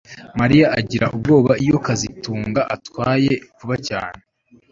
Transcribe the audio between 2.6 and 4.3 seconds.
atwaye vuba cyane